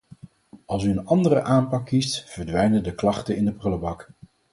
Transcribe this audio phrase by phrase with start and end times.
[0.65, 4.09] Als u een andere aanpak kiest, verdwijnen de klachten in de prullenbak.